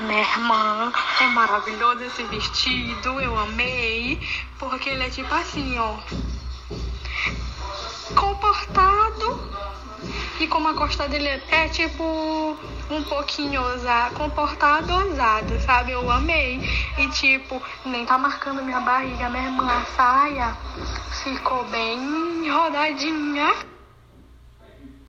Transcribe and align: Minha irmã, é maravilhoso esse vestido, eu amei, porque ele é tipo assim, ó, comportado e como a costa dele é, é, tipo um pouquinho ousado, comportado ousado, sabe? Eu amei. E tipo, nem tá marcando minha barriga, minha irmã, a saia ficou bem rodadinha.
Minha 0.00 0.20
irmã, 0.20 0.92
é 1.20 1.26
maravilhoso 1.26 2.02
esse 2.04 2.22
vestido, 2.24 3.20
eu 3.20 3.38
amei, 3.38 4.18
porque 4.58 4.88
ele 4.88 5.04
é 5.04 5.10
tipo 5.10 5.32
assim, 5.34 5.78
ó, 5.78 5.98
comportado 8.14 9.50
e 10.40 10.46
como 10.46 10.68
a 10.68 10.74
costa 10.74 11.06
dele 11.06 11.28
é, 11.28 11.42
é, 11.50 11.68
tipo 11.68 12.56
um 12.90 13.02
pouquinho 13.02 13.62
ousado, 13.62 14.14
comportado 14.14 14.90
ousado, 14.92 15.60
sabe? 15.60 15.92
Eu 15.92 16.10
amei. 16.10 16.60
E 16.96 17.06
tipo, 17.08 17.62
nem 17.84 18.06
tá 18.06 18.16
marcando 18.16 18.62
minha 18.62 18.80
barriga, 18.80 19.28
minha 19.28 19.44
irmã, 19.44 19.70
a 19.70 19.84
saia 19.94 20.56
ficou 21.22 21.62
bem 21.64 22.50
rodadinha. 22.50 23.54